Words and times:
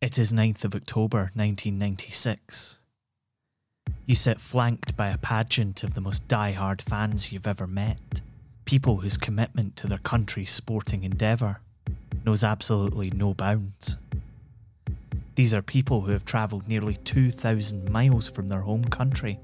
It 0.00 0.18
is 0.18 0.32
9th 0.32 0.64
of 0.64 0.74
October 0.74 1.30
1996. 1.34 2.78
You 4.06 4.14
sit 4.14 4.40
flanked 4.40 4.96
by 4.96 5.10
a 5.10 5.18
pageant 5.18 5.84
of 5.84 5.92
the 5.92 6.00
most 6.00 6.26
die-hard 6.26 6.80
fans 6.80 7.30
you've 7.30 7.46
ever 7.46 7.66
met. 7.66 8.22
People 8.64 9.00
whose 9.00 9.18
commitment 9.18 9.76
to 9.76 9.86
their 9.86 9.98
country's 9.98 10.48
sporting 10.48 11.04
endeavour 11.04 11.60
knows 12.24 12.42
absolutely 12.42 13.10
no 13.10 13.34
bounds. 13.34 13.98
These 15.34 15.52
are 15.52 15.60
people 15.60 16.00
who 16.00 16.12
have 16.12 16.24
travelled 16.24 16.66
nearly 16.66 16.94
2,000 16.94 17.90
miles 17.90 18.26
from 18.26 18.48
their 18.48 18.62
home 18.62 18.84
country 18.84 19.38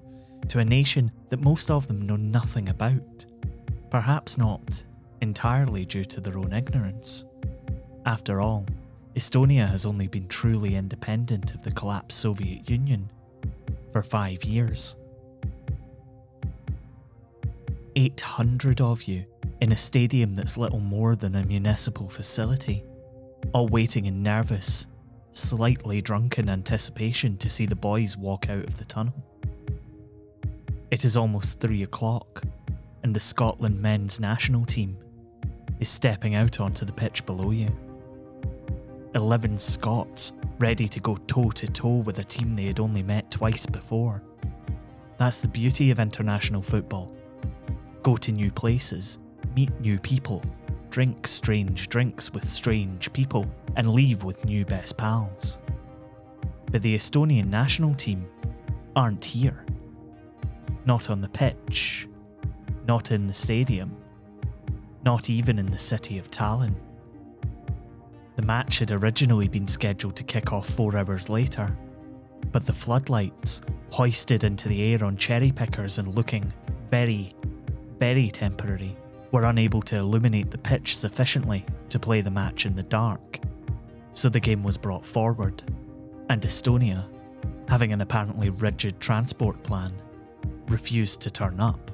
to 0.48 0.58
a 0.58 0.64
nation 0.64 1.12
that 1.28 1.42
most 1.42 1.70
of 1.70 1.86
them 1.86 2.00
know 2.00 2.16
nothing 2.16 2.70
about. 2.70 3.26
Perhaps 3.90 4.38
not 4.38 4.84
entirely 5.20 5.84
due 5.84 6.06
to 6.06 6.18
their 6.18 6.38
own 6.38 6.54
ignorance. 6.54 7.26
After 8.06 8.40
all, 8.40 8.64
Estonia 9.16 9.70
has 9.70 9.86
only 9.86 10.08
been 10.08 10.28
truly 10.28 10.74
independent 10.74 11.54
of 11.54 11.62
the 11.62 11.70
collapsed 11.70 12.18
Soviet 12.18 12.68
Union 12.68 13.08
for 13.90 14.02
five 14.02 14.44
years. 14.44 14.94
800 17.96 18.82
of 18.82 19.04
you 19.04 19.24
in 19.62 19.72
a 19.72 19.76
stadium 19.76 20.34
that's 20.34 20.58
little 20.58 20.80
more 20.80 21.16
than 21.16 21.34
a 21.34 21.46
municipal 21.46 22.10
facility, 22.10 22.84
all 23.54 23.68
waiting 23.68 24.04
in 24.04 24.22
nervous, 24.22 24.86
slightly 25.32 26.02
drunken 26.02 26.50
anticipation 26.50 27.38
to 27.38 27.48
see 27.48 27.64
the 27.64 27.74
boys 27.74 28.18
walk 28.18 28.50
out 28.50 28.66
of 28.66 28.76
the 28.76 28.84
tunnel. 28.84 29.14
It 30.90 31.06
is 31.06 31.16
almost 31.16 31.58
three 31.58 31.82
o'clock, 31.82 32.42
and 33.02 33.14
the 33.14 33.20
Scotland 33.20 33.80
men's 33.80 34.20
national 34.20 34.66
team 34.66 34.98
is 35.80 35.88
stepping 35.88 36.34
out 36.34 36.60
onto 36.60 36.84
the 36.84 36.92
pitch 36.92 37.24
below 37.24 37.50
you. 37.50 37.74
11 39.16 39.56
Scots 39.56 40.34
ready 40.58 40.86
to 40.86 41.00
go 41.00 41.16
toe 41.26 41.48
to 41.48 41.66
toe 41.66 41.96
with 41.96 42.18
a 42.18 42.24
team 42.24 42.54
they 42.54 42.66
had 42.66 42.78
only 42.78 43.02
met 43.02 43.30
twice 43.30 43.64
before. 43.64 44.22
That's 45.16 45.40
the 45.40 45.48
beauty 45.48 45.90
of 45.90 45.98
international 45.98 46.60
football. 46.60 47.10
Go 48.02 48.16
to 48.18 48.30
new 48.30 48.52
places, 48.52 49.18
meet 49.54 49.80
new 49.80 49.98
people, 49.98 50.42
drink 50.90 51.26
strange 51.26 51.88
drinks 51.88 52.34
with 52.34 52.46
strange 52.46 53.10
people, 53.14 53.46
and 53.76 53.88
leave 53.88 54.22
with 54.22 54.44
new 54.44 54.66
best 54.66 54.98
pals. 54.98 55.58
But 56.70 56.82
the 56.82 56.94
Estonian 56.94 57.48
national 57.48 57.94
team 57.94 58.28
aren't 58.94 59.24
here. 59.24 59.64
Not 60.84 61.08
on 61.08 61.22
the 61.22 61.28
pitch, 61.30 62.06
not 62.86 63.12
in 63.12 63.26
the 63.26 63.34
stadium, 63.34 63.96
not 65.06 65.30
even 65.30 65.58
in 65.58 65.70
the 65.70 65.78
city 65.78 66.18
of 66.18 66.30
Tallinn. 66.30 66.76
The 68.36 68.42
match 68.42 68.80
had 68.80 68.90
originally 68.90 69.48
been 69.48 69.66
scheduled 69.66 70.14
to 70.16 70.24
kick 70.24 70.52
off 70.52 70.68
four 70.68 70.94
hours 70.94 71.30
later, 71.30 71.76
but 72.52 72.66
the 72.66 72.72
floodlights, 72.72 73.62
hoisted 73.90 74.44
into 74.44 74.68
the 74.68 74.92
air 74.92 75.02
on 75.02 75.16
cherry 75.16 75.50
pickers 75.50 75.98
and 75.98 76.14
looking 76.14 76.52
very, 76.90 77.32
very 77.98 78.28
temporary, 78.28 78.94
were 79.32 79.44
unable 79.44 79.80
to 79.82 79.96
illuminate 79.96 80.50
the 80.50 80.58
pitch 80.58 80.96
sufficiently 80.96 81.64
to 81.88 81.98
play 81.98 82.20
the 82.20 82.30
match 82.30 82.66
in 82.66 82.76
the 82.76 82.82
dark. 82.82 83.40
So 84.12 84.28
the 84.28 84.40
game 84.40 84.62
was 84.62 84.76
brought 84.76 85.04
forward, 85.04 85.62
and 86.28 86.42
Estonia, 86.42 87.08
having 87.68 87.92
an 87.92 88.02
apparently 88.02 88.50
rigid 88.50 89.00
transport 89.00 89.62
plan, 89.62 89.92
refused 90.68 91.22
to 91.22 91.30
turn 91.30 91.58
up. 91.58 91.90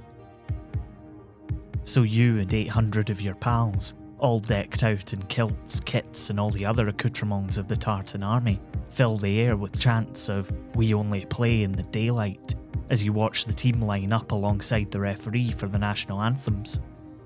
So 1.84 2.02
you 2.02 2.38
and 2.40 2.52
800 2.52 3.10
of 3.10 3.20
your 3.20 3.34
pals 3.36 3.94
all 4.22 4.38
decked 4.38 4.84
out 4.84 5.12
in 5.12 5.20
kilts, 5.24 5.80
kits, 5.80 6.30
and 6.30 6.38
all 6.38 6.50
the 6.50 6.64
other 6.64 6.86
accoutrements 6.86 7.56
of 7.56 7.66
the 7.66 7.76
Tartan 7.76 8.22
army, 8.22 8.60
fill 8.88 9.18
the 9.18 9.40
air 9.40 9.56
with 9.56 9.78
chants 9.78 10.28
of 10.28 10.50
We 10.76 10.94
only 10.94 11.26
play 11.26 11.64
in 11.64 11.72
the 11.72 11.82
daylight 11.82 12.54
as 12.88 13.02
you 13.02 13.12
watch 13.12 13.44
the 13.44 13.52
team 13.52 13.82
line 13.82 14.12
up 14.12 14.30
alongside 14.30 14.92
the 14.92 15.00
referee 15.00 15.50
for 15.50 15.66
the 15.66 15.78
national 15.78 16.22
anthems, 16.22 16.80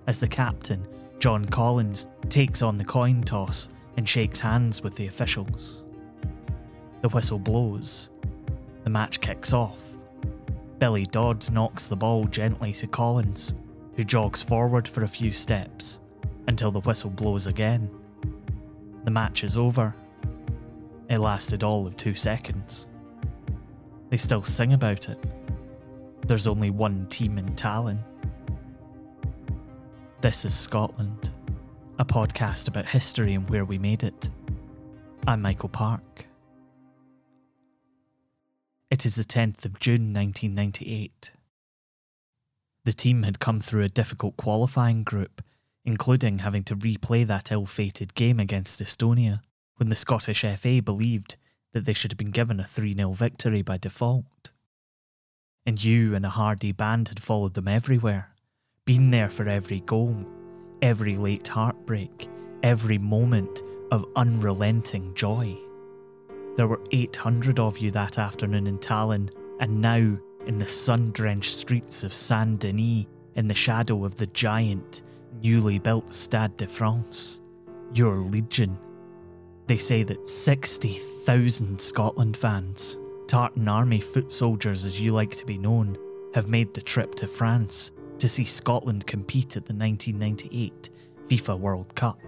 as 0.07 0.19
the 0.19 0.27
captain, 0.27 0.89
John 1.19 1.45
Collins, 1.45 2.07
takes 2.31 2.63
on 2.63 2.79
the 2.79 2.85
coin 2.85 3.23
toss 3.23 3.69
and 3.99 4.09
shakes 4.09 4.41
hands 4.41 4.83
with 4.83 4.97
the 4.97 5.07
officials. 5.07 5.85
The 7.03 7.11
whistle 7.11 7.39
blows. 7.39 8.09
The 8.85 8.91
match 8.91 9.21
kicks 9.21 9.53
off. 9.53 9.81
Billy 10.79 11.05
Dodds 11.05 11.51
knocks 11.51 11.89
the 11.89 11.97
ball 11.97 12.25
gently 12.25 12.73
to 12.73 12.87
Collins, 12.87 13.55
who 13.97 14.05
jogs 14.05 14.43
forward 14.43 14.89
for 14.89 15.05
a 15.05 15.09
few 15.09 15.33
steps 15.33 16.01
until 16.47 16.71
the 16.71 16.81
whistle 16.81 17.11
blows 17.11 17.47
again. 17.47 17.91
The 19.05 19.11
match 19.11 19.45
is 19.45 19.57
over. 19.57 19.95
It 21.09 21.19
lasted 21.19 21.63
all 21.63 21.87
of 21.87 21.97
two 21.97 22.15
seconds. 22.15 22.89
They 24.11 24.17
still 24.17 24.43
sing 24.43 24.73
about 24.73 25.09
it. 25.09 25.19
There's 26.27 26.47
only 26.47 26.71
one 26.71 27.07
team 27.07 27.39
in 27.39 27.47
Tallinn. 27.55 28.03
This 30.21 30.45
is 30.45 30.55
Scotland, 30.55 31.31
a 31.99 32.05
podcast 32.05 32.69
about 32.69 32.87
history 32.87 33.35
and 33.35 33.49
where 33.49 33.65
we 33.65 33.79
made 33.79 34.03
it. 34.03 34.31
I'm 35.29 35.43
Michael 35.43 35.69
Park. 35.69 36.27
It 38.91 39.05
is 39.05 39.17
the 39.17 39.25
10th 39.25 39.65
of 39.65 39.79
June 39.79 40.13
1998. 40.15 41.33
The 42.85 42.93
team 42.93 43.25
had 43.25 43.41
come 43.41 43.61
through 43.61 43.83
a 43.83 43.89
difficult 43.89 44.37
qualifying 44.37 45.03
group 45.03 45.43
including 45.87 46.41
having 46.41 46.65
to 46.65 46.77
replay 46.77 47.27
that 47.27 47.53
ill 47.53 47.65
fated 47.65 48.15
game 48.15 48.41
against 48.41 48.83
Estonia 48.83 49.41
when 49.77 49.89
the 49.89 49.95
Scottish 49.95 50.45
FA 50.59 50.83
believed 50.83 51.37
that 51.73 51.85
they 51.85 51.93
should 51.93 52.11
have 52.11 52.19
been 52.19 52.31
given 52.31 52.59
a 52.59 52.65
3 52.65 52.95
0 52.95 53.13
victory 53.13 53.63
by 53.63 53.79
default. 53.79 54.51
And 55.65 55.83
you 55.83 56.15
and 56.15 56.27
a 56.27 56.31
hardy 56.31 56.73
band 56.73 57.09
had 57.09 57.23
followed 57.23 57.55
them 57.55 57.69
everywhere, 57.69 58.35
been 58.85 59.11
there 59.11 59.29
for 59.29 59.49
every 59.49 59.81
goal, 59.81 60.17
every 60.83 61.17
late 61.17 61.49
heartbreak, 61.49 62.29
every 62.63 62.99
moment 62.99 63.63
of 63.93 64.05
unrelenting 64.17 65.15
joy. 65.15 65.57
There 66.57 66.69
were 66.69 66.83
800 66.91 67.59
of 67.59 67.79
you 67.79 67.91
that 67.93 68.19
afternoon 68.19 68.67
in 68.67 68.79
Tallinn, 68.79 69.31
and 69.61 69.81
now 69.81 70.19
in 70.47 70.59
the 70.59 70.69
sun 70.69 71.13
drenched 71.13 71.59
streets 71.59 72.03
of 72.03 72.15
Saint 72.15 72.61
Denis, 72.61 73.07
in 73.35 73.49
the 73.49 73.55
shadow 73.55 74.05
of 74.05 74.15
the 74.15 74.27
giant, 74.29 75.03
newly 75.43 75.79
built 75.79 76.13
Stade 76.13 76.57
de 76.57 76.67
France, 76.67 77.41
you're 77.95 78.19
legion. 78.19 78.79
They 79.67 79.77
say 79.77 80.03
that 80.05 80.29
60,000 80.29 81.81
Scotland 81.81 82.37
fans, 82.37 82.97
Tartan 83.27 83.69
Army 83.69 84.01
foot 84.01 84.33
soldiers 84.33 84.87
as 84.87 85.01
you 85.01 85.13
like 85.13 85.35
to 85.37 85.47
be 85.47 85.59
known, 85.59 85.97
have 86.35 86.49
made 86.49 86.73
the 86.75 86.83
trip 86.83 87.15
to 87.17 87.27
France 87.27 87.93
to 88.19 88.29
see 88.29 88.45
Scotland 88.45 89.07
compete 89.07 89.57
at 89.57 89.67
the 89.67 89.75
1998 89.75 90.91
FIFA 91.29 91.59
World 91.59 91.95
Cup. 91.95 92.21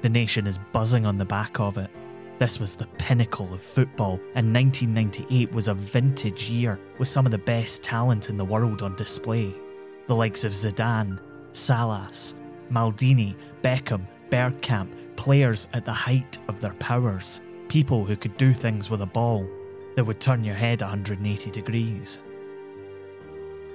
The 0.00 0.08
nation 0.08 0.46
is 0.46 0.58
buzzing 0.72 1.06
on 1.06 1.16
the 1.16 1.24
back 1.24 1.60
of 1.60 1.78
it. 1.78 1.90
This 2.38 2.58
was 2.58 2.74
the 2.74 2.88
pinnacle 2.98 3.52
of 3.52 3.62
football, 3.62 4.14
and 4.34 4.52
1998 4.52 5.52
was 5.52 5.68
a 5.68 5.74
vintage 5.74 6.50
year 6.50 6.80
with 6.98 7.06
some 7.08 7.24
of 7.26 7.30
the 7.30 7.38
best 7.38 7.84
talent 7.84 8.28
in 8.28 8.36
the 8.36 8.44
world 8.44 8.82
on 8.82 8.96
display. 8.96 9.54
The 10.08 10.16
likes 10.16 10.42
of 10.42 10.52
Zidane, 10.52 11.20
Salas, 11.52 12.34
Maldini, 12.70 13.36
Beckham, 13.62 14.06
Bergkamp, 14.30 14.90
players 15.16 15.68
at 15.72 15.84
the 15.84 15.92
height 15.92 16.38
of 16.48 16.60
their 16.60 16.74
powers, 16.74 17.40
people 17.68 18.04
who 18.04 18.16
could 18.16 18.36
do 18.36 18.52
things 18.52 18.90
with 18.90 19.02
a 19.02 19.06
ball 19.06 19.48
that 19.94 20.04
would 20.04 20.20
turn 20.20 20.42
your 20.42 20.54
head 20.54 20.80
180 20.80 21.50
degrees. 21.50 22.18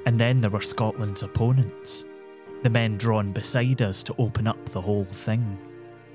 And 0.06 0.20
then 0.20 0.42
there 0.42 0.50
were 0.50 0.62
Scotland's 0.62 1.24
opponents, 1.24 2.06
the 2.64 2.70
men 2.70 2.98
drawn 2.98 3.32
beside 3.32 3.82
us 3.82 4.02
to 4.04 4.16
open 4.18 4.48
up 4.48 4.66
the 4.66 4.82
whole 4.82 5.06
thing. 5.06 5.58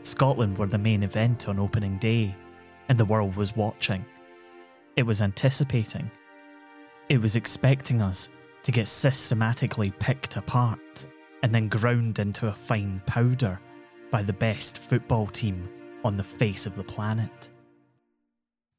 Scotland 0.02 0.58
were 0.58 0.66
the 0.66 0.78
main 0.78 1.04
event 1.04 1.48
on 1.48 1.60
opening 1.60 1.98
day, 1.98 2.34
and 2.88 2.98
the 2.98 3.04
world 3.04 3.36
was 3.36 3.54
watching. 3.54 4.04
It 4.96 5.04
was 5.04 5.22
anticipating. 5.22 6.10
It 7.08 7.20
was 7.20 7.36
expecting 7.36 8.02
us 8.02 8.28
to 8.64 8.72
get 8.72 8.88
systematically 8.88 9.92
picked 9.92 10.36
apart 10.36 11.06
and 11.42 11.54
then 11.54 11.68
ground 11.68 12.18
into 12.18 12.46
a 12.46 12.52
fine 12.52 13.02
powder 13.06 13.60
by 14.10 14.22
the 14.22 14.32
best 14.32 14.78
football 14.78 15.26
team 15.26 15.68
on 16.04 16.16
the 16.16 16.24
face 16.24 16.66
of 16.66 16.74
the 16.74 16.84
planet. 16.84 17.48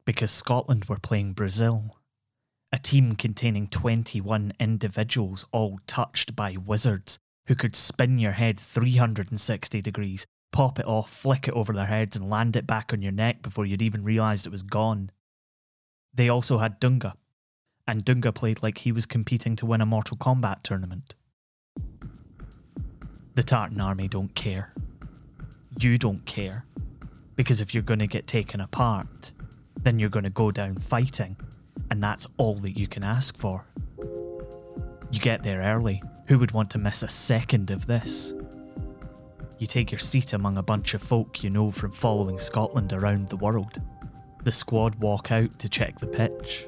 Because 0.06 0.32
Scotland 0.32 0.86
were 0.86 1.00
playing 1.00 1.34
Brazil, 1.34 1.98
a 2.72 2.78
team 2.78 3.16
containing 3.16 3.68
21 3.68 4.54
individuals 4.60 5.46
all 5.52 5.80
touched 5.88 6.36
by 6.36 6.58
wizards 6.58 7.20
who 7.48 7.56
could 7.56 7.76
spin 7.76 8.20
your 8.20 8.32
head 8.32 8.60
360 8.60 9.82
degrees, 9.82 10.26
pop 10.52 10.80
it 10.80 10.88
off, 10.88 11.10
flick 11.10 11.48
it 11.48 11.54
over 11.54 11.74
their 11.74 11.86
heads, 11.86 12.16
and 12.16 12.30
land 12.30 12.56
it 12.56 12.66
back 12.66 12.94
on 12.94 13.02
your 13.02 13.12
neck 13.12 13.42
before 13.42 13.66
you'd 13.66 13.82
even 13.82 14.04
realised 14.04 14.46
it 14.46 14.52
was 14.52 14.64
gone. 14.64 15.10
They 16.14 16.30
also 16.30 16.60
had 16.60 16.80
Dunga, 16.80 17.14
and 17.88 18.06
Dunga 18.06 18.34
played 18.34 18.64
like 18.64 18.80
he 18.80 18.92
was 18.92 19.06
competing 19.06 19.56
to 19.58 19.66
win 19.66 19.82
a 19.82 19.86
Mortal 19.86 20.18
Kombat 20.18 20.64
tournament. 20.64 21.16
The 23.36 23.44
Tartan 23.44 23.82
army 23.82 24.08
don't 24.08 24.36
care. 24.36 24.74
You 25.80 25.98
don't 25.98 26.24
care. 26.26 26.66
Because 27.36 27.62
if 27.62 27.74
you're 27.74 27.82
going 27.82 28.00
to 28.00 28.08
get 28.08 28.28
taken 28.28 28.62
apart, 28.62 29.32
then 29.82 29.98
you're 29.98 30.10
going 30.10 30.24
to 30.24 30.30
go 30.30 30.52
down 30.52 30.76
fighting, 30.76 31.36
and 31.90 32.02
that's 32.02 32.28
all 32.38 32.54
that 32.56 32.78
you 32.78 32.88
can 32.88 33.04
ask 33.04 33.36
for. 33.36 33.66
You 35.12 35.20
get 35.20 35.42
there 35.42 35.62
early. 35.62 36.02
Who 36.28 36.38
would 36.38 36.52
want 36.52 36.70
to 36.72 36.78
miss 36.78 37.02
a 37.02 37.08
second 37.08 37.72
of 37.72 37.88
this? 37.88 38.36
You 39.58 39.66
take 39.66 39.92
your 39.92 40.00
seat 40.00 40.34
among 40.34 40.58
a 40.58 40.64
bunch 40.64 40.94
of 40.94 41.02
folk 41.02 41.44
you 41.44 41.50
know 41.50 41.72
from 41.72 41.92
following 41.92 42.38
Scotland 42.38 42.94
around 42.94 43.30
the 43.30 43.38
world. 43.38 43.82
The 44.44 44.52
squad 44.52 44.96
walk 44.96 45.32
out 45.32 45.58
to 45.60 45.70
check 45.70 46.00
the 46.00 46.08
pitch, 46.08 46.68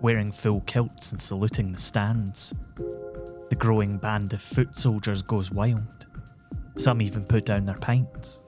wearing 0.00 0.32
full 0.32 0.62
kilts 0.62 1.12
and 1.12 1.20
saluting 1.20 1.72
the 1.72 1.78
stands. 1.78 2.54
The 2.76 3.56
growing 3.56 3.98
band 3.98 4.32
of 4.32 4.40
foot 4.40 4.74
soldiers 4.74 5.22
goes 5.22 5.50
wild. 5.50 5.97
Some 6.78 7.02
even 7.02 7.24
put 7.24 7.44
down 7.44 7.66
their 7.66 7.74
pints. 7.74 8.40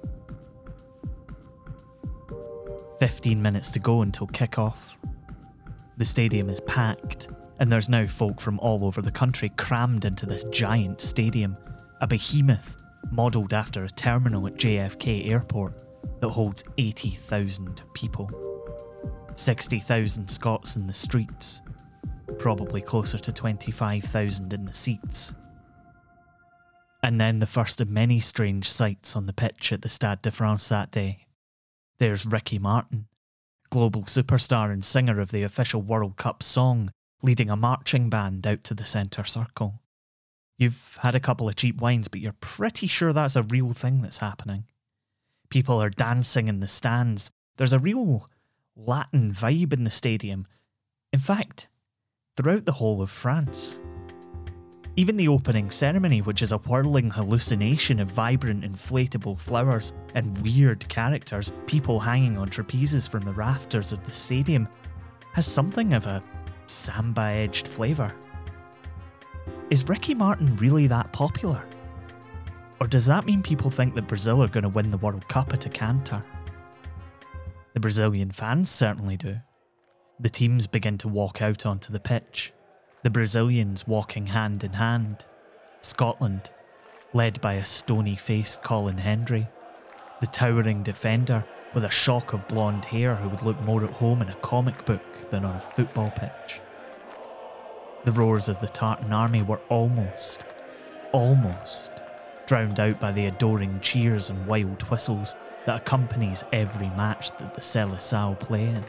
15 3.00 3.42
minutes 3.42 3.70
to 3.72 3.80
go 3.80 4.02
until 4.02 4.28
kick-off. 4.28 4.96
The 5.96 6.04
stadium 6.04 6.48
is 6.48 6.60
packed, 6.60 7.28
and 7.58 7.70
there's 7.70 7.88
now 7.88 8.06
folk 8.06 8.40
from 8.40 8.60
all 8.60 8.84
over 8.84 9.02
the 9.02 9.10
country 9.10 9.50
crammed 9.56 10.04
into 10.04 10.26
this 10.26 10.44
giant 10.44 11.00
stadium, 11.00 11.56
a 12.00 12.06
behemoth 12.06 12.76
modelled 13.10 13.52
after 13.52 13.84
a 13.84 13.90
terminal 13.90 14.46
at 14.46 14.54
JFK 14.54 15.28
Airport 15.28 15.82
that 16.20 16.28
holds 16.28 16.62
80,000 16.78 17.82
people. 17.94 18.30
60,000 19.34 20.28
Scots 20.28 20.76
in 20.76 20.86
the 20.86 20.92
streets, 20.92 21.62
probably 22.38 22.80
closer 22.80 23.18
to 23.18 23.32
25,000 23.32 24.52
in 24.52 24.64
the 24.64 24.72
seats. 24.72 25.34
And 27.02 27.20
then 27.20 27.38
the 27.38 27.47
first 27.47 27.81
of 27.81 27.88
many 27.88 28.20
strange 28.20 28.69
sights 28.69 29.17
on 29.17 29.26
the 29.26 29.32
pitch 29.32 29.73
at 29.73 29.82
the 29.82 29.88
Stade 29.88 30.23
de 30.23 30.31
France 30.31 30.69
that 30.69 30.91
day. 30.91 31.26
There's 31.99 32.26
Ricky 32.26 32.58
Martin, 32.58 33.06
global 33.70 34.02
superstar 34.02 34.73
and 34.73 34.85
singer 34.85 35.20
of 35.20 35.31
the 35.31 35.43
official 35.43 35.82
World 35.82 36.17
Cup 36.17 36.43
song, 36.43 36.93
leading 37.23 37.50
a 37.50 37.56
marching 37.56 38.11
band 38.11 38.47
out 38.47 38.64
to 38.64 38.75
the 38.75 38.85
centre 38.85 39.25
circle. 39.25 39.81
You've 40.58 40.99
had 41.00 41.14
a 41.14 41.20
couple 41.20 41.49
of 41.49 41.56
cheap 41.56 41.81
wines, 41.81 42.08
but 42.08 42.20
you're 42.20 42.35
pretty 42.41 42.87
sure 42.87 43.12
that's 43.12 43.37
a 43.37 43.43
real 43.43 43.73
thing 43.73 44.02
that's 44.02 44.19
happening. 44.19 44.64
People 45.49 45.81
are 45.82 45.91
dancing 45.91 46.49
in 46.49 46.61
the 46.61 46.69
stands. 46.69 47.31
There's 47.56 47.73
a 47.73 47.79
real 47.79 48.26
Latin 48.76 49.32
vibe 49.32 49.73
in 49.73 49.85
the 49.85 49.91
stadium. 49.91 50.47
In 51.12 51.19
fact, 51.19 51.69
throughout 52.37 52.67
the 52.67 52.73
whole 52.73 53.00
of 53.02 53.11
France. 53.11 53.81
Even 54.96 55.16
the 55.16 55.28
opening 55.28 55.70
ceremony, 55.70 56.20
which 56.20 56.42
is 56.42 56.52
a 56.52 56.58
whirling 56.58 57.10
hallucination 57.10 58.00
of 58.00 58.08
vibrant 58.08 58.64
inflatable 58.64 59.38
flowers 59.38 59.92
and 60.14 60.37
weird 60.38 60.87
characters, 60.88 61.52
people 61.66 62.00
hanging 62.00 62.37
on 62.37 62.48
trapezes 62.48 63.08
from 63.08 63.20
the 63.20 63.32
rafters 63.32 63.92
of 63.92 64.04
the 64.04 64.12
stadium, 64.12 64.69
has 65.32 65.46
something 65.46 65.92
of 65.92 66.06
a 66.06 66.22
samba 66.66 67.22
edged 67.22 67.69
flavour. 67.69 68.12
Is 69.70 69.88
Ricky 69.88 70.14
Martin 70.14 70.56
really 70.56 70.88
that 70.88 71.12
popular? 71.12 71.64
Or 72.81 72.88
does 72.88 73.06
that 73.06 73.26
mean 73.26 73.42
people 73.42 73.70
think 73.70 73.94
that 73.94 74.08
Brazil 74.08 74.42
are 74.42 74.48
going 74.48 74.62
to 74.62 74.69
win 74.69 74.90
the 74.90 74.96
World 74.96 75.28
Cup 75.28 75.52
at 75.52 75.66
a 75.66 75.69
canter? 75.69 76.25
The 77.75 77.81
Brazilian 77.81 78.32
fans 78.32 78.70
certainly 78.70 79.16
do. 79.16 79.37
The 80.19 80.28
teams 80.28 80.66
begin 80.66 80.98
to 80.98 81.08
walk 81.08 81.40
out 81.40 81.64
onto 81.64 81.92
the 81.92 82.00
pitch 82.00 82.52
the 83.02 83.11
Brazilians 83.11 83.87
walking 83.87 84.26
hand 84.26 84.62
in 84.62 84.75
hand, 84.75 85.25
Scotland, 85.81 86.50
led 87.14 87.41
by 87.41 87.55
a 87.55 87.64
stony 87.64 88.14
faced 88.14 88.62
Colin 88.62 88.99
Hendry, 88.99 89.49
the 90.20 90.26
towering 90.26 90.82
defender 90.82 91.44
with 91.75 91.85
a 91.85 91.91
shock 91.91 92.32
of 92.32 92.47
blonde 92.47 92.85
hair 92.85 93.14
who 93.14 93.29
would 93.29 93.43
look 93.43 93.61
more 93.62 93.85
at 93.85 93.91
home 93.91 94.20
in 94.20 94.29
a 94.29 94.35
comic 94.37 94.85
book 94.85 95.31
than 95.31 95.44
on 95.44 95.56
a 95.56 95.61
football 95.61 96.11
pitch. 96.11 96.61
The 98.05 98.12
roars 98.12 98.49
of 98.49 98.58
the 98.61 98.69
Tartan 98.69 99.12
army 99.12 99.43
were 99.43 99.61
almost, 99.69 100.44
almost 101.12 101.91
drowned 102.47 102.81
out 102.81 102.99
by 102.99 103.12
the 103.12 103.26
adoring 103.26 103.81
cheers 103.81 104.29
and 104.29 104.47
wild 104.47 104.82
whistles 104.91 105.37
that 105.64 105.81
accompanies 105.81 106.44
every 106.52 106.88
match 106.91 107.31
that 107.38 107.55
the 107.55 107.61
Seleção 107.61 108.38
play 108.38 108.67
in. 108.67 108.85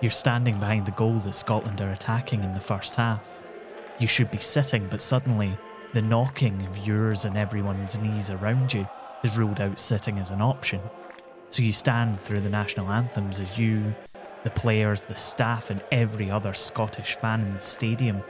You're 0.00 0.10
standing 0.10 0.58
behind 0.58 0.86
the 0.86 0.92
goal 0.92 1.18
that 1.18 1.34
Scotland 1.34 1.82
are 1.82 1.92
attacking 1.92 2.42
in 2.42 2.54
the 2.54 2.60
first 2.60 2.96
half. 2.96 3.42
You 3.98 4.06
should 4.06 4.30
be 4.30 4.38
sitting, 4.38 4.86
but 4.88 5.02
suddenly, 5.02 5.58
the 5.92 6.00
knocking 6.00 6.64
of 6.66 6.86
yours 6.86 7.26
and 7.26 7.36
everyone's 7.36 7.98
knees 7.98 8.30
around 8.30 8.72
you 8.72 8.88
has 9.20 9.36
ruled 9.36 9.60
out 9.60 9.78
sitting 9.78 10.18
as 10.18 10.30
an 10.30 10.40
option. 10.40 10.80
So 11.50 11.62
you 11.62 11.74
stand 11.74 12.18
through 12.18 12.40
the 12.40 12.48
national 12.48 12.90
anthems 12.90 13.40
as 13.40 13.58
you, 13.58 13.94
the 14.42 14.50
players, 14.50 15.04
the 15.04 15.16
staff, 15.16 15.68
and 15.68 15.82
every 15.92 16.30
other 16.30 16.54
Scottish 16.54 17.16
fan 17.16 17.42
in 17.42 17.52
the 17.52 17.60
stadium 17.60 18.22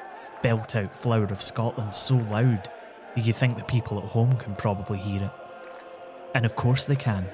belt 0.42 0.74
out 0.74 0.92
Flower 0.92 1.24
of 1.24 1.40
Scotland 1.40 1.94
so 1.94 2.16
loud 2.16 2.68
that 3.14 3.24
you 3.24 3.32
think 3.32 3.56
the 3.56 3.64
people 3.64 3.98
at 3.98 4.06
home 4.06 4.36
can 4.38 4.56
probably 4.56 4.98
hear 4.98 5.22
it. 5.22 5.30
And 6.34 6.44
of 6.44 6.56
course 6.56 6.86
they 6.86 6.96
can 6.96 7.26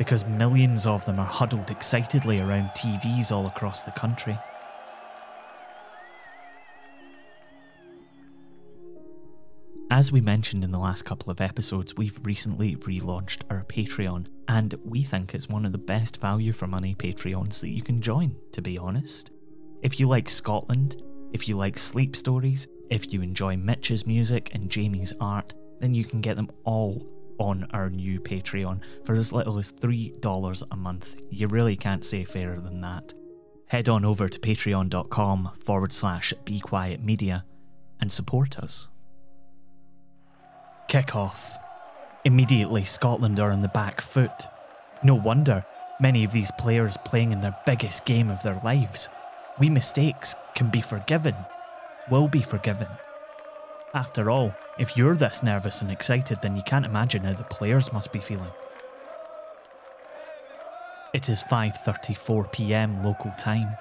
because 0.00 0.24
millions 0.24 0.86
of 0.86 1.04
them 1.04 1.20
are 1.20 1.26
huddled 1.26 1.70
excitedly 1.70 2.40
around 2.40 2.70
TVs 2.70 3.30
all 3.30 3.46
across 3.46 3.82
the 3.82 3.90
country. 3.90 4.38
As 9.90 10.10
we 10.10 10.22
mentioned 10.22 10.64
in 10.64 10.70
the 10.70 10.78
last 10.78 11.04
couple 11.04 11.30
of 11.30 11.42
episodes, 11.42 11.98
we've 11.98 12.18
recently 12.24 12.76
relaunched 12.76 13.42
our 13.50 13.62
Patreon, 13.64 14.28
and 14.48 14.74
we 14.82 15.02
think 15.02 15.34
it's 15.34 15.50
one 15.50 15.66
of 15.66 15.72
the 15.72 15.76
best 15.76 16.18
value 16.18 16.54
for 16.54 16.66
money 16.66 16.94
Patreons 16.94 17.60
that 17.60 17.68
you 17.68 17.82
can 17.82 18.00
join, 18.00 18.36
to 18.52 18.62
be 18.62 18.78
honest. 18.78 19.30
If 19.82 20.00
you 20.00 20.08
like 20.08 20.30
Scotland, 20.30 21.02
if 21.34 21.46
you 21.46 21.58
like 21.58 21.76
sleep 21.76 22.16
stories, 22.16 22.66
if 22.88 23.12
you 23.12 23.20
enjoy 23.20 23.58
Mitch's 23.58 24.06
music 24.06 24.54
and 24.54 24.70
Jamie's 24.70 25.12
art, 25.20 25.52
then 25.78 25.92
you 25.92 26.06
can 26.06 26.22
get 26.22 26.36
them 26.36 26.50
all 26.64 27.19
on 27.40 27.66
our 27.72 27.90
new 27.90 28.20
Patreon 28.20 28.80
for 29.04 29.14
as 29.14 29.32
little 29.32 29.58
as 29.58 29.72
$3 29.72 30.62
a 30.70 30.76
month. 30.76 31.16
You 31.30 31.48
really 31.48 31.76
can't 31.76 32.04
say 32.04 32.24
fairer 32.24 32.60
than 32.60 32.80
that. 32.82 33.14
Head 33.66 33.88
on 33.88 34.04
over 34.04 34.28
to 34.28 34.38
patreon.com 34.38 35.52
forward 35.64 35.92
slash 35.92 36.34
be 36.44 36.60
quiet 36.60 37.02
media 37.02 37.44
and 38.00 38.12
support 38.12 38.58
us. 38.58 38.88
Kick 40.88 41.16
off. 41.16 41.56
Immediately, 42.24 42.84
Scotland 42.84 43.40
are 43.40 43.52
on 43.52 43.62
the 43.62 43.68
back 43.68 44.00
foot. 44.00 44.46
No 45.02 45.14
wonder 45.14 45.64
many 46.00 46.24
of 46.24 46.32
these 46.32 46.50
players 46.58 46.96
playing 47.04 47.32
in 47.32 47.40
their 47.40 47.56
biggest 47.64 48.04
game 48.04 48.28
of 48.28 48.42
their 48.42 48.60
lives. 48.64 49.08
We 49.58 49.70
mistakes 49.70 50.34
can 50.54 50.70
be 50.70 50.82
forgiven, 50.82 51.34
will 52.10 52.28
be 52.28 52.42
forgiven. 52.42 52.88
After 53.92 54.30
all, 54.30 54.54
if 54.78 54.96
you're 54.96 55.16
this 55.16 55.42
nervous 55.42 55.82
and 55.82 55.90
excited, 55.90 56.38
then 56.42 56.54
you 56.54 56.62
can't 56.62 56.86
imagine 56.86 57.24
how 57.24 57.32
the 57.32 57.42
players 57.44 57.92
must 57.92 58.12
be 58.12 58.20
feeling. 58.20 58.52
It 61.12 61.28
is 61.28 61.42
5:34 61.42 62.52
p.m. 62.52 63.02
local 63.02 63.32
time. 63.32 63.76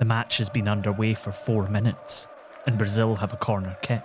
The 0.00 0.04
match 0.04 0.38
has 0.38 0.48
been 0.48 0.66
underway 0.66 1.14
for 1.14 1.30
4 1.30 1.68
minutes 1.68 2.26
and 2.66 2.76
Brazil 2.76 3.14
have 3.16 3.32
a 3.32 3.36
corner 3.36 3.76
kick. 3.82 4.02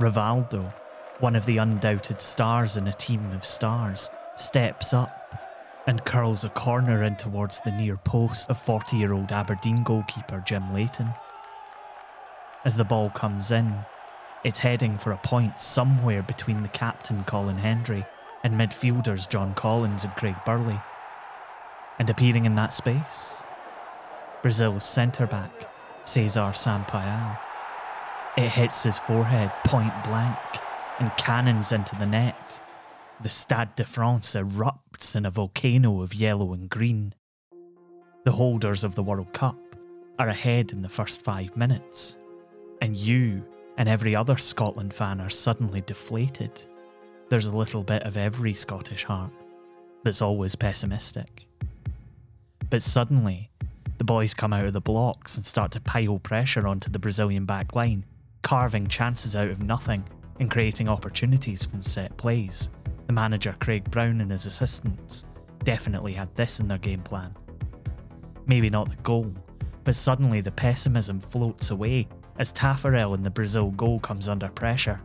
Rivaldo, 0.00 0.74
one 1.20 1.36
of 1.36 1.46
the 1.46 1.58
undoubted 1.58 2.20
stars 2.20 2.76
in 2.76 2.88
a 2.88 2.92
team 2.92 3.30
of 3.32 3.44
stars, 3.44 4.10
steps 4.34 4.92
up 4.92 5.38
and 5.86 6.04
curls 6.04 6.42
a 6.42 6.48
corner 6.48 7.04
in 7.04 7.14
towards 7.14 7.60
the 7.60 7.70
near 7.70 7.96
post 7.98 8.50
of 8.50 8.58
40 8.58 8.96
year 8.96 9.12
old 9.12 9.30
Aberdeen 9.30 9.84
goalkeeper 9.84 10.42
Jim 10.44 10.74
Leighton. 10.74 11.14
As 12.64 12.76
the 12.78 12.84
ball 12.84 13.10
comes 13.10 13.50
in, 13.50 13.84
it's 14.42 14.60
heading 14.60 14.96
for 14.96 15.12
a 15.12 15.18
point 15.18 15.60
somewhere 15.60 16.22
between 16.22 16.62
the 16.62 16.68
captain 16.68 17.22
Colin 17.24 17.58
Hendry 17.58 18.06
and 18.42 18.54
midfielders 18.54 19.28
John 19.28 19.52
Collins 19.52 20.04
and 20.04 20.14
Craig 20.16 20.36
Burley. 20.46 20.80
And 21.98 22.08
appearing 22.08 22.46
in 22.46 22.54
that 22.54 22.72
space, 22.72 23.44
Brazil's 24.40 24.84
centre 24.84 25.26
back, 25.26 25.70
Cesar 26.04 26.52
Sampaio. 26.52 27.38
It 28.38 28.48
hits 28.48 28.82
his 28.82 28.98
forehead 28.98 29.52
point 29.64 29.92
blank 30.02 30.38
and 30.98 31.14
cannons 31.18 31.70
into 31.70 31.94
the 31.96 32.06
net. 32.06 32.60
The 33.20 33.28
Stade 33.28 33.74
de 33.76 33.84
France 33.84 34.34
erupts 34.34 35.14
in 35.14 35.26
a 35.26 35.30
volcano 35.30 36.00
of 36.00 36.14
yellow 36.14 36.54
and 36.54 36.70
green. 36.70 37.14
The 38.24 38.32
holders 38.32 38.84
of 38.84 38.94
the 38.94 39.02
World 39.02 39.34
Cup 39.34 39.58
are 40.18 40.28
ahead 40.28 40.72
in 40.72 40.80
the 40.80 40.88
first 40.88 41.22
five 41.22 41.56
minutes 41.58 42.16
and 42.84 42.98
you 42.98 43.42
and 43.78 43.88
every 43.88 44.14
other 44.14 44.36
Scotland 44.36 44.92
fan 44.92 45.18
are 45.18 45.30
suddenly 45.30 45.80
deflated. 45.80 46.60
There's 47.30 47.46
a 47.46 47.56
little 47.56 47.82
bit 47.82 48.02
of 48.02 48.18
every 48.18 48.52
Scottish 48.52 49.04
heart 49.04 49.32
that's 50.02 50.20
always 50.20 50.54
pessimistic. 50.54 51.46
But 52.68 52.82
suddenly, 52.82 53.50
the 53.96 54.04
boys 54.04 54.34
come 54.34 54.52
out 54.52 54.66
of 54.66 54.74
the 54.74 54.82
blocks 54.82 55.38
and 55.38 55.46
start 55.46 55.72
to 55.72 55.80
pile 55.80 56.18
pressure 56.18 56.68
onto 56.68 56.90
the 56.90 56.98
Brazilian 56.98 57.46
back 57.46 57.74
line, 57.74 58.04
carving 58.42 58.86
chances 58.86 59.34
out 59.34 59.48
of 59.48 59.62
nothing 59.62 60.04
and 60.38 60.50
creating 60.50 60.86
opportunities 60.86 61.64
from 61.64 61.82
set 61.82 62.14
plays. 62.18 62.68
The 63.06 63.14
manager 63.14 63.56
Craig 63.60 63.90
Brown 63.90 64.20
and 64.20 64.30
his 64.30 64.44
assistants 64.44 65.24
definitely 65.62 66.12
had 66.12 66.36
this 66.36 66.60
in 66.60 66.68
their 66.68 66.76
game 66.76 67.00
plan. 67.00 67.34
Maybe 68.44 68.68
not 68.68 68.90
the 68.90 68.96
goal, 68.96 69.32
but 69.84 69.94
suddenly 69.94 70.42
the 70.42 70.52
pessimism 70.52 71.18
floats 71.18 71.70
away 71.70 72.08
as 72.38 72.52
Taffarel 72.52 73.14
in 73.14 73.22
the 73.22 73.30
Brazil 73.30 73.70
goal 73.70 74.00
comes 74.00 74.28
under 74.28 74.48
pressure. 74.48 75.00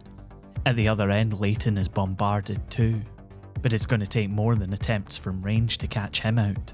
At 0.66 0.76
the 0.76 0.88
other 0.88 1.10
end, 1.10 1.40
Leighton 1.40 1.78
is 1.78 1.88
bombarded 1.88 2.70
too, 2.70 3.02
but 3.62 3.74
it's 3.74 3.86
going 3.86 4.00
to 4.02 4.08
take 4.08 4.30
more 4.30 4.56
than 4.56 4.74
attempts 4.74 5.18
from 5.18 5.42
range 5.42 5.78
to 5.80 5.88
catch 5.88 6.22
him 6.22 6.38
out. 6.38 6.74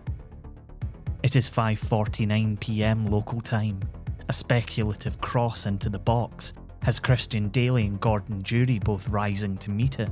It 1.24 1.36
is 1.36 1.50
5:49 1.50 2.60
p.m. 2.60 3.06
local 3.06 3.42
time. 3.42 3.80
A 4.28 4.34
speculative 4.34 5.20
cross 5.22 5.66
into 5.66 5.90
the 5.90 6.00
box 6.00 6.54
has 6.84 7.00
Christian 7.00 7.50
Dailly 7.50 7.88
and 7.88 8.00
Gordon 8.00 8.40
Durie 8.40 8.80
both 8.80 9.10
rising 9.10 9.58
to 9.58 9.72
meet 9.72 10.00
it, 10.00 10.12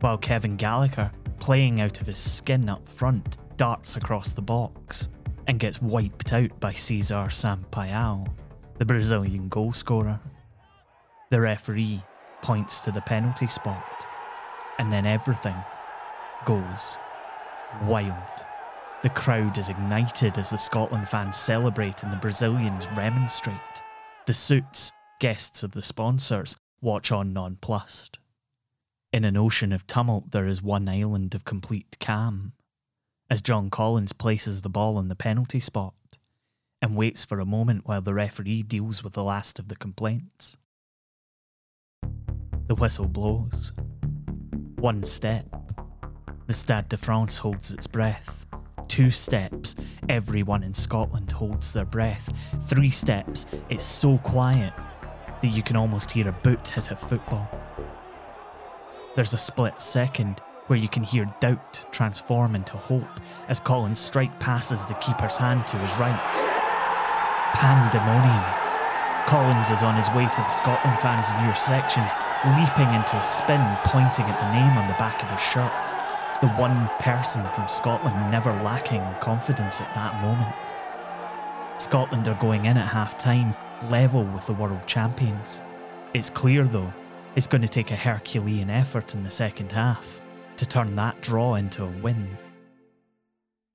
while 0.00 0.18
Kevin 0.18 0.56
Gallagher, 0.56 1.10
playing 1.38 1.80
out 1.80 2.00
of 2.00 2.06
his 2.06 2.18
skin 2.18 2.68
up 2.68 2.86
front, 2.86 3.38
darts 3.56 3.96
across 3.96 4.32
the 4.32 4.42
box 4.42 5.08
and 5.46 5.58
gets 5.58 5.80
wiped 5.80 6.32
out 6.32 6.58
by 6.60 6.72
Cesar 6.72 7.28
Sampaio, 7.28 8.26
the 8.84 8.92
Brazilian 8.92 9.48
goalscorer. 9.48 10.20
The 11.30 11.40
referee 11.40 12.02
points 12.42 12.80
to 12.80 12.90
the 12.90 13.00
penalty 13.00 13.46
spot, 13.46 14.06
and 14.78 14.92
then 14.92 15.06
everything 15.06 15.56
goes 16.44 16.98
wild. 17.84 18.44
The 19.02 19.08
crowd 19.08 19.56
is 19.56 19.70
ignited 19.70 20.36
as 20.36 20.50
the 20.50 20.58
Scotland 20.58 21.08
fans 21.08 21.38
celebrate 21.38 22.02
and 22.02 22.12
the 22.12 22.18
Brazilians 22.18 22.86
remonstrate. 22.94 23.56
The 24.26 24.34
suits, 24.34 24.92
guests 25.18 25.62
of 25.62 25.72
the 25.72 25.82
sponsors, 25.82 26.54
watch 26.82 27.10
on 27.10 27.32
nonplussed. 27.32 28.18
In 29.14 29.24
an 29.24 29.38
ocean 29.38 29.72
of 29.72 29.86
tumult, 29.86 30.32
there 30.32 30.46
is 30.46 30.60
one 30.60 30.90
island 30.90 31.34
of 31.34 31.46
complete 31.46 31.96
calm 32.00 32.52
as 33.30 33.40
John 33.40 33.70
Collins 33.70 34.12
places 34.12 34.60
the 34.60 34.68
ball 34.68 34.98
in 34.98 35.08
the 35.08 35.16
penalty 35.16 35.60
spot 35.60 35.94
and 36.84 36.96
waits 36.96 37.24
for 37.24 37.40
a 37.40 37.46
moment 37.46 37.80
while 37.86 38.02
the 38.02 38.12
referee 38.12 38.62
deals 38.62 39.02
with 39.02 39.14
the 39.14 39.24
last 39.24 39.58
of 39.58 39.68
the 39.68 39.76
complaints. 39.76 40.58
The 42.66 42.74
whistle 42.74 43.08
blows. 43.08 43.72
One 44.76 45.02
step. 45.02 45.46
The 46.46 46.52
Stade 46.52 46.90
de 46.90 46.98
France 46.98 47.38
holds 47.38 47.72
its 47.72 47.86
breath. 47.86 48.44
Two 48.86 49.08
steps. 49.08 49.76
Everyone 50.10 50.62
in 50.62 50.74
Scotland 50.74 51.32
holds 51.32 51.72
their 51.72 51.86
breath. 51.86 52.30
Three 52.68 52.90
steps. 52.90 53.46
It's 53.70 53.82
so 53.82 54.18
quiet 54.18 54.74
that 55.40 55.48
you 55.48 55.62
can 55.62 55.76
almost 55.76 56.10
hear 56.10 56.28
a 56.28 56.32
boot 56.32 56.68
hit 56.68 56.90
a 56.90 56.96
football. 56.96 57.48
There's 59.14 59.32
a 59.32 59.38
split 59.38 59.80
second 59.80 60.40
where 60.66 60.78
you 60.78 60.88
can 60.88 61.02
hear 61.02 61.34
doubt 61.40 61.82
transform 61.92 62.54
into 62.54 62.76
hope 62.76 63.20
as 63.48 63.58
Collins' 63.58 64.00
strike 64.00 64.38
passes 64.38 64.84
the 64.84 64.94
keeper's 64.94 65.38
hand 65.38 65.66
to 65.68 65.78
his 65.78 65.96
right. 65.96 66.53
Pandemonium. 67.54 68.44
Collins 69.26 69.70
is 69.70 69.82
on 69.82 69.96
his 69.96 70.10
way 70.10 70.26
to 70.26 70.36
the 70.36 70.48
Scotland 70.48 70.98
fans' 70.98 71.32
near 71.40 71.54
section, 71.54 72.02
leaping 72.44 72.92
into 72.92 73.16
a 73.16 73.24
spin, 73.24 73.62
pointing 73.84 74.26
at 74.26 74.38
the 74.40 74.52
name 74.52 74.76
on 74.76 74.86
the 74.86 74.94
back 74.94 75.22
of 75.22 75.30
his 75.30 75.40
shirt. 75.40 75.94
The 76.42 76.48
one 76.60 76.90
person 76.98 77.42
from 77.54 77.68
Scotland 77.68 78.30
never 78.30 78.52
lacking 78.62 79.00
in 79.00 79.14
confidence 79.20 79.80
at 79.80 79.94
that 79.94 80.20
moment. 80.20 80.54
Scotland 81.80 82.28
are 82.28 82.38
going 82.40 82.66
in 82.66 82.76
at 82.76 82.88
half 82.88 83.16
time, 83.16 83.54
level 83.88 84.24
with 84.24 84.46
the 84.46 84.52
world 84.52 84.86
champions. 84.86 85.62
It's 86.12 86.30
clear, 86.30 86.64
though, 86.64 86.92
it's 87.34 87.46
going 87.46 87.62
to 87.62 87.68
take 87.68 87.90
a 87.90 87.96
Herculean 87.96 88.68
effort 88.68 89.14
in 89.14 89.24
the 89.24 89.30
second 89.30 89.72
half 89.72 90.20
to 90.56 90.66
turn 90.66 90.96
that 90.96 91.20
draw 91.22 91.54
into 91.54 91.84
a 91.84 91.98
win. 92.02 92.36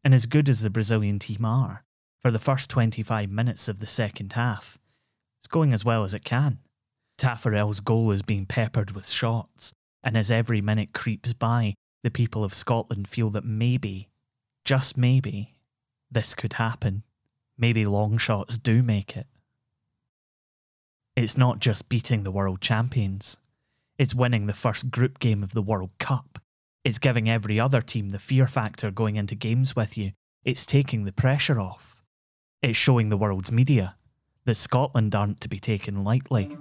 And 0.03 0.13
as 0.13 0.25
good 0.25 0.47
as 0.47 0.61
the 0.61 0.69
Brazilian 0.69 1.17
team 1.19 1.43
are, 1.43 1.83
for 2.21 2.31
the 2.31 2.39
first 2.39 2.69
25 2.69 3.29
minutes 3.29 3.67
of 3.67 3.79
the 3.79 3.87
second 3.87 4.33
half, 4.33 4.77
it's 5.39 5.47
going 5.47 5.73
as 5.73 5.85
well 5.85 6.03
as 6.03 6.13
it 6.13 6.23
can. 6.23 6.59
Taffarel's 7.17 7.79
goal 7.79 8.11
is 8.11 8.21
being 8.21 8.45
peppered 8.45 8.91
with 8.91 9.09
shots, 9.09 9.73
and 10.03 10.17
as 10.17 10.31
every 10.31 10.61
minute 10.61 10.93
creeps 10.93 11.33
by, 11.33 11.73
the 12.03 12.11
people 12.11 12.43
of 12.43 12.53
Scotland 12.53 13.07
feel 13.07 13.29
that 13.31 13.43
maybe, 13.43 14.09
just 14.63 14.97
maybe, 14.97 15.55
this 16.09 16.33
could 16.33 16.53
happen. 16.53 17.03
Maybe 17.57 17.85
long 17.85 18.17
shots 18.17 18.57
do 18.57 18.81
make 18.81 19.17
it. 19.17 19.27
It's 21.15 21.37
not 21.37 21.59
just 21.59 21.89
beating 21.89 22.23
the 22.23 22.31
world 22.31 22.61
champions, 22.61 23.37
it's 23.97 24.15
winning 24.15 24.45
the 24.45 24.53
first 24.53 24.91
group 24.91 25.19
game 25.19 25.43
of 25.43 25.53
the 25.53 25.61
World 25.61 25.91
Cup 25.99 26.39
it's 26.83 26.97
giving 26.97 27.29
every 27.29 27.59
other 27.59 27.81
team 27.81 28.09
the 28.09 28.19
fear 28.19 28.47
factor 28.47 28.89
going 28.89 29.15
into 29.15 29.35
games 29.35 29.75
with 29.75 29.97
you. 29.97 30.13
It's 30.43 30.65
taking 30.65 31.03
the 31.03 31.11
pressure 31.11 31.59
off. 31.59 31.98
It's 32.61 32.77
showing 32.77 33.07
the 33.07 33.15
world's 33.15 33.53
media 33.53 33.95
that 34.43 34.55
Scotland 34.55 35.15
aren't 35.15 35.39
to 35.39 35.47
be 35.47 35.59
taken 35.59 36.03
lightly. 36.03 36.57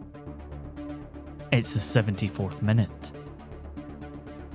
It's 1.51 1.75
the 1.75 1.81
74th 1.81 2.63
minute. 2.63 3.11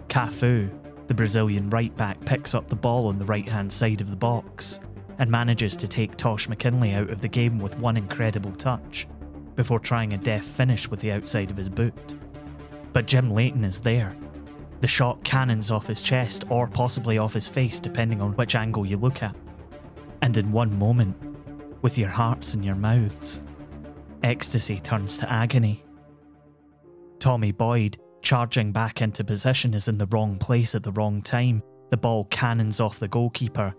Cafu, 0.07 0.71
the 1.07 1.13
Brazilian 1.13 1.69
right 1.69 1.93
back, 1.97 2.23
picks 2.23 2.55
up 2.55 2.69
the 2.69 2.77
ball 2.77 3.07
on 3.07 3.19
the 3.19 3.25
right 3.25 3.45
hand 3.45 3.73
side 3.73 3.99
of 3.99 4.09
the 4.09 4.15
box 4.15 4.79
and 5.19 5.29
manages 5.29 5.75
to 5.75 5.87
take 5.87 6.15
Tosh 6.15 6.47
McKinlay 6.47 6.95
out 6.95 7.09
of 7.09 7.19
the 7.19 7.27
game 7.27 7.59
with 7.59 7.77
one 7.77 7.97
incredible 7.97 8.53
touch 8.53 9.05
before 9.57 9.81
trying 9.81 10.13
a 10.13 10.17
deft 10.17 10.45
finish 10.45 10.89
with 10.89 11.01
the 11.01 11.11
outside 11.11 11.51
of 11.51 11.57
his 11.57 11.67
boot. 11.67 12.15
But 12.93 13.05
Jim 13.05 13.29
Leighton 13.29 13.65
is 13.65 13.81
there 13.81 14.15
the 14.79 14.87
shot 14.87 15.21
cannons 15.25 15.71
off 15.71 15.87
his 15.87 16.01
chest 16.01 16.45
or 16.49 16.67
possibly 16.67 17.17
off 17.17 17.33
his 17.33 17.49
face, 17.49 17.81
depending 17.81 18.21
on 18.21 18.31
which 18.37 18.55
angle 18.55 18.85
you 18.85 18.95
look 18.95 19.21
at. 19.21 19.35
And 20.21 20.37
in 20.37 20.53
one 20.53 20.77
moment, 20.79 21.32
with 21.83 21.97
your 21.97 22.09
hearts 22.09 22.55
in 22.55 22.63
your 22.63 22.75
mouths, 22.75 23.41
ecstasy 24.23 24.79
turns 24.79 25.19
to 25.19 25.31
agony. 25.31 25.85
Tommy 27.19 27.51
Boyd, 27.51 27.99
charging 28.23 28.71
back 28.71 29.01
into 29.01 29.23
position, 29.23 29.75
is 29.75 29.87
in 29.87 29.99
the 29.99 30.07
wrong 30.07 30.37
place 30.37 30.73
at 30.73 30.81
the 30.81 30.91
wrong 30.91 31.21
time. 31.21 31.61
The 31.91 31.97
ball 31.97 32.25
cannons 32.25 32.79
off 32.79 32.99
the 32.99 33.07
goalkeeper, 33.07 33.75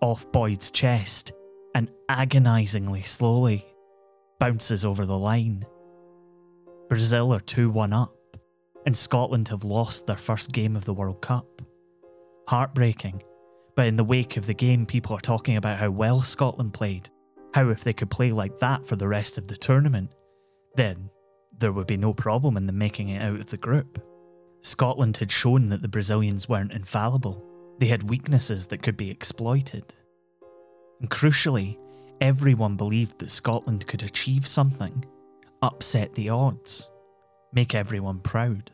off 0.00 0.30
Boyd's 0.32 0.70
chest, 0.70 1.32
and 1.74 1.90
agonisingly 2.08 3.02
slowly 3.02 3.66
bounces 4.38 4.84
over 4.84 5.04
the 5.04 5.18
line. 5.18 5.66
Brazil 6.88 7.34
are 7.34 7.40
2 7.40 7.70
1 7.70 7.92
up 7.92 8.14
and 8.86 8.96
Scotland 8.96 9.48
have 9.48 9.64
lost 9.64 10.06
their 10.06 10.16
first 10.16 10.52
game 10.52 10.74
of 10.74 10.86
the 10.86 10.94
World 10.94 11.20
Cup. 11.20 11.60
Heartbreaking, 12.48 13.22
but 13.76 13.86
in 13.86 13.96
the 13.96 14.04
wake 14.04 14.38
of 14.38 14.46
the 14.46 14.54
game, 14.54 14.86
people 14.86 15.14
are 15.14 15.20
talking 15.20 15.58
about 15.58 15.78
how 15.78 15.90
well 15.90 16.22
Scotland 16.22 16.72
played, 16.72 17.10
how 17.54 17.68
if 17.68 17.84
they 17.84 17.92
could 17.92 18.10
play 18.10 18.32
like 18.32 18.58
that 18.58 18.86
for 18.86 18.96
the 18.96 19.08
rest 19.08 19.38
of 19.38 19.48
the 19.48 19.56
tournament, 19.56 20.12
then 20.74 21.10
there 21.58 21.72
would 21.72 21.86
be 21.86 21.96
no 21.96 22.14
problem 22.14 22.56
in 22.56 22.66
them 22.66 22.78
making 22.78 23.08
it 23.08 23.22
out 23.22 23.40
of 23.40 23.46
the 23.46 23.56
group. 23.56 24.02
Scotland 24.62 25.16
had 25.16 25.30
shown 25.30 25.68
that 25.70 25.82
the 25.82 25.88
Brazilians 25.88 26.48
weren't 26.48 26.72
infallible, 26.72 27.44
they 27.78 27.86
had 27.86 28.10
weaknesses 28.10 28.66
that 28.66 28.82
could 28.82 28.96
be 28.96 29.10
exploited. 29.10 29.94
And 31.00 31.08
crucially, 31.10 31.78
everyone 32.20 32.76
believed 32.76 33.18
that 33.18 33.30
Scotland 33.30 33.86
could 33.86 34.02
achieve 34.02 34.46
something, 34.46 35.04
upset 35.62 36.14
the 36.14 36.28
odds, 36.28 36.90
make 37.52 37.74
everyone 37.74 38.20
proud. 38.20 38.72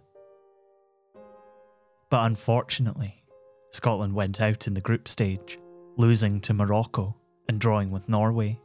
But 2.11 2.26
unfortunately, 2.26 3.25
Scotland 3.73 4.14
went 4.14 4.40
out 4.40 4.66
in 4.66 4.75
the 4.75 4.81
group 4.81 5.09
stage, 5.09 5.59
losing 5.97 6.40
to 6.43 6.54
Morocco 6.54 7.16
and 7.49 7.61
drawing 7.61 7.90
with 7.90 8.09
Norway. 8.09 8.61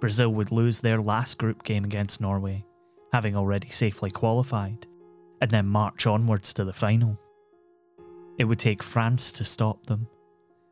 Brazil 0.00 0.30
would 0.30 0.52
lose 0.52 0.80
their 0.80 1.00
last 1.00 1.38
group 1.38 1.62
game 1.64 1.84
against 1.84 2.20
Norway, 2.20 2.64
having 3.12 3.36
already 3.36 3.68
safely 3.70 4.10
qualified, 4.10 4.86
and 5.40 5.50
then 5.50 5.66
march 5.66 6.06
onwards 6.06 6.52
to 6.54 6.64
the 6.64 6.72
final. 6.72 7.18
It 8.38 8.44
would 8.44 8.58
take 8.58 8.82
France 8.82 9.32
to 9.32 9.44
stop 9.44 9.86
them, 9.86 10.08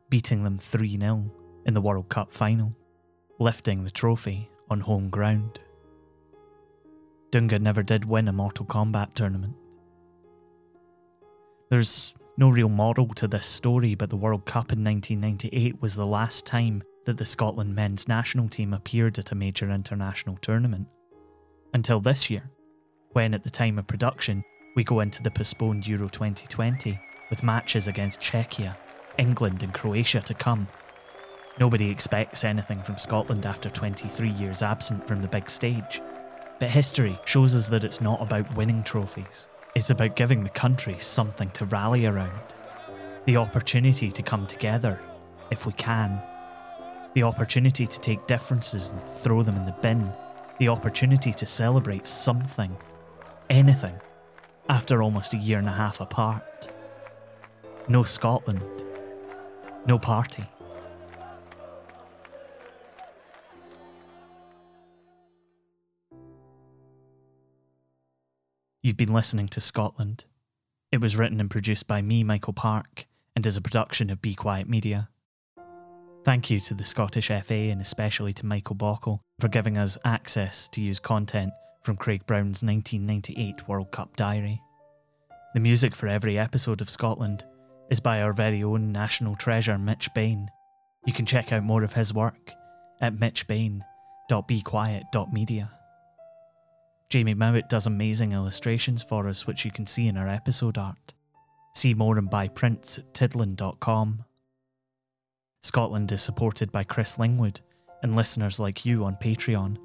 beating 0.09 0.43
them 0.43 0.57
3 0.57 0.97
0 0.97 1.31
in 1.65 1.73
the 1.73 1.81
World 1.81 2.09
Cup 2.09 2.31
final, 2.31 2.73
lifting 3.39 3.83
the 3.83 3.91
trophy 3.91 4.49
on 4.69 4.79
home 4.79 5.09
ground. 5.09 5.59
Dunga 7.31 7.59
never 7.59 7.83
did 7.83 8.05
win 8.05 8.27
a 8.27 8.33
Mortal 8.33 8.65
Kombat 8.65 9.13
tournament, 9.13 9.55
there's 11.69 12.15
no 12.37 12.49
real 12.49 12.69
model 12.69 13.07
to 13.15 13.27
this 13.27 13.45
story, 13.45 13.93
but 13.95 14.09
the 14.09 14.15
World 14.15 14.45
Cup 14.45 14.71
in 14.71 14.83
1998 14.83 15.81
was 15.81 15.95
the 15.95 16.05
last 16.05 16.45
time 16.45 16.81
that 17.07 17.17
the 17.17 17.25
Scotland 17.25 17.73
men's 17.73 18.05
national 18.09 18.49
team 18.49 18.73
appeared 18.73 19.17
at 19.17 19.31
a 19.31 19.35
major 19.35 19.71
international 19.71 20.37
tournament. 20.41 20.87
Until 21.73 22.01
this 22.01 22.29
year, 22.29 22.51
when 23.13 23.33
at 23.33 23.43
the 23.43 23.49
time 23.49 23.79
of 23.79 23.87
production, 23.87 24.43
we 24.75 24.83
go 24.83 24.99
into 24.99 25.23
the 25.23 25.31
postponed 25.31 25.87
Euro 25.87 26.09
2020 26.09 26.99
with 27.29 27.43
matches 27.43 27.87
against 27.87 28.19
Czechia, 28.19 28.75
England, 29.17 29.63
and 29.63 29.73
Croatia 29.73 30.19
to 30.19 30.33
come. 30.33 30.67
Nobody 31.57 31.89
expects 31.89 32.43
anything 32.43 32.83
from 32.83 32.97
Scotland 32.97 33.45
after 33.45 33.69
23 33.69 34.29
years 34.31 34.61
absent 34.61 35.07
from 35.07 35.21
the 35.21 35.29
big 35.29 35.49
stage. 35.49 36.01
But 36.59 36.71
history 36.71 37.17
shows 37.23 37.55
us 37.55 37.69
that 37.69 37.85
it's 37.85 38.01
not 38.01 38.21
about 38.21 38.53
winning 38.57 38.83
trophies, 38.83 39.47
It's 39.75 39.91
about 39.91 40.17
giving 40.17 40.43
the 40.43 40.49
country 40.49 40.99
something 40.99 41.51
to 41.51 41.63
rally 41.65 42.05
around, 42.05 42.53
the 43.23 43.37
opportunity 43.37 44.11
to 44.11 44.21
come 44.21 44.45
together, 44.45 44.99
if 45.51 45.65
we 45.65 45.71
can, 45.71 46.21
the 47.13 47.23
opportunity 47.23 47.87
to 47.87 47.99
take 47.99 48.27
differences 48.27 48.89
and 48.89 49.01
throw 49.03 49.43
them 49.43 49.55
in 49.55 49.65
the 49.65 49.75
bin, 49.81 50.11
the 50.59 50.67
opportunity 50.67 51.33
to 51.33 51.45
celebrate 51.45 52.05
something, 52.05 52.75
anything, 53.49 53.99
after 54.69 55.01
almost 55.01 55.33
a 55.33 55.37
year 55.37 55.59
and 55.59 55.67
a 55.67 55.71
half 55.71 56.01
apart. 56.01 56.71
No 57.87 58.03
Scotland, 58.03 58.61
no 59.85 59.97
party. 59.97 60.45
You've 68.83 68.95
been 68.95 69.11
listening 69.11 69.47
to 69.49 69.59
Scotland. 69.59 70.25
It 70.93 71.01
was 71.01 71.17
written 71.17 71.41
and 71.41 71.49
produced 71.49 71.87
by 71.87 72.01
me, 72.01 72.23
Michael 72.23 72.53
Park, 72.53 73.05
and 73.35 73.45
is 73.45 73.57
a 73.57 73.61
production 73.61 74.09
of 74.09 74.21
Be 74.21 74.33
Quiet 74.33 74.69
Media. 74.69 75.09
Thank 76.27 76.49
you 76.49 76.59
to 76.59 76.73
the 76.73 76.83
Scottish 76.83 77.29
FA 77.29 77.53
and 77.53 77.79
especially 77.79 78.33
to 78.33 78.45
Michael 78.45 78.75
Bockel 78.75 79.21
for 79.39 79.47
giving 79.47 79.77
us 79.77 79.97
access 80.03 80.67
to 80.73 80.81
use 80.81 80.99
content 80.99 81.53
from 81.83 81.95
Craig 81.95 82.27
Brown's 82.27 82.61
1998 82.61 83.65
World 83.69 83.93
Cup 83.93 84.17
diary. 84.17 84.61
The 85.53 85.61
music 85.61 85.95
for 85.95 86.09
every 86.09 86.37
episode 86.37 86.81
of 86.81 86.89
Scotland 86.89 87.45
is 87.89 88.01
by 88.01 88.21
our 88.21 88.33
very 88.33 88.61
own 88.61 88.91
national 88.91 89.37
treasure, 89.37 89.77
Mitch 89.77 90.13
Bain. 90.13 90.49
You 91.05 91.13
can 91.13 91.25
check 91.25 91.53
out 91.53 91.63
more 91.63 91.83
of 91.83 91.93
his 91.93 92.13
work 92.13 92.51
at 92.99 93.15
mitchbain.bequiet.media. 93.15 95.71
Jamie 97.09 97.35
Mowat 97.35 97.69
does 97.69 97.87
amazing 97.87 98.33
illustrations 98.33 99.01
for 99.01 99.29
us, 99.29 99.47
which 99.47 99.63
you 99.63 99.71
can 99.71 99.85
see 99.85 100.09
in 100.09 100.17
our 100.17 100.27
episode 100.27 100.77
art. 100.77 101.13
See 101.73 101.93
more 101.93 102.17
and 102.17 102.29
buy 102.29 102.49
prints 102.49 102.97
at 102.97 103.13
tidlin.com. 103.13 104.25
Scotland 105.61 106.11
is 106.11 106.21
supported 106.21 106.71
by 106.71 106.83
Chris 106.83 107.17
Lingwood 107.17 107.61
and 108.03 108.15
listeners 108.15 108.59
like 108.59 108.85
you 108.85 109.03
on 109.05 109.15
Patreon. 109.15 109.77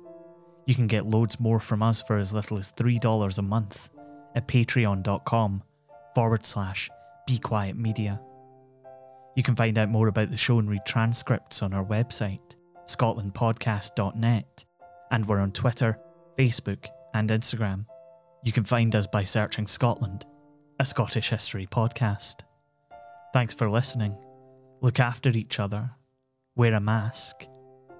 You 0.66 0.74
can 0.74 0.86
get 0.86 1.06
loads 1.06 1.40
more 1.40 1.60
from 1.60 1.82
us 1.82 2.00
for 2.02 2.18
as 2.18 2.32
little 2.32 2.58
as 2.58 2.72
$3 2.72 3.38
a 3.38 3.42
month 3.42 3.90
at 4.34 4.46
patreon.com 4.48 5.62
forward 6.14 6.46
slash 6.46 6.90
be 7.26 7.38
quiet 7.38 7.76
media. 7.76 8.20
You 9.34 9.42
can 9.42 9.56
find 9.56 9.78
out 9.78 9.88
more 9.88 10.08
about 10.08 10.30
the 10.30 10.36
show 10.36 10.58
and 10.58 10.68
read 10.68 10.84
transcripts 10.86 11.62
on 11.62 11.72
our 11.72 11.84
website, 11.84 12.56
scotlandpodcast.net, 12.86 14.64
and 15.10 15.26
we're 15.26 15.40
on 15.40 15.52
Twitter, 15.52 15.98
Facebook, 16.38 16.86
and 17.14 17.30
Instagram. 17.30 17.86
You 18.44 18.52
can 18.52 18.64
find 18.64 18.94
us 18.94 19.06
by 19.06 19.24
searching 19.24 19.66
Scotland, 19.66 20.26
a 20.78 20.84
Scottish 20.84 21.30
history 21.30 21.66
podcast. 21.66 22.40
Thanks 23.32 23.54
for 23.54 23.70
listening. 23.70 24.18
Look 24.82 24.98
after 24.98 25.30
each 25.30 25.60
other. 25.60 25.92
Wear 26.56 26.74
a 26.74 26.80
mask. 26.80 27.46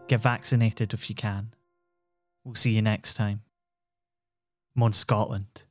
Get 0.09 0.21
vaccinated 0.21 0.93
if 0.93 1.09
you 1.09 1.15
can. 1.15 1.55
We'll 2.43 2.57
see 2.57 2.73
you 2.73 2.83
next 2.83 3.15
time. 3.15 3.43
Mon 4.75 4.93
Scotland. 4.93 5.63